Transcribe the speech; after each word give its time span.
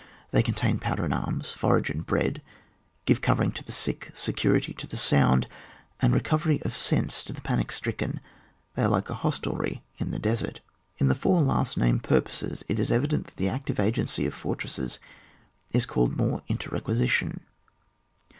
They 0.31 0.41
contain 0.41 0.79
powder 0.79 1.05
and 1.05 1.13
arms, 1.13 1.51
forage 1.51 1.91
and 1.91 2.03
bread, 2.03 2.41
g^ve 3.05 3.21
covering 3.21 3.51
to 3.51 3.63
the 3.63 3.71
sick, 3.71 4.09
security 4.15 4.73
to 4.73 4.87
the 4.87 4.97
sound, 4.97 5.47
and 5.99 6.11
recovery 6.11 6.59
of 6.63 6.73
sense 6.75 7.21
to 7.21 7.33
the 7.33 7.41
panic 7.41 7.71
stricken. 7.71 8.19
They 8.73 8.81
are 8.81 8.87
like 8.87 9.11
an 9.11 9.17
hostelry 9.17 9.83
in 9.99 10.09
the 10.09 10.17
desert. 10.17 10.61
In 10.97 11.07
the 11.07 11.13
four 11.13 11.39
last 11.43 11.77
named 11.77 12.01
purposes 12.01 12.63
it 12.67 12.79
is 12.79 12.89
evident 12.89 13.27
that 13.27 13.35
the 13.35 13.49
active 13.49 13.79
agency 13.79 14.25
of 14.25 14.33
for 14.33 14.55
tresses 14.55 14.97
is 15.69 15.85
called 15.85 16.17
more 16.17 16.41
into 16.47 16.71
requisition. 16.71 17.41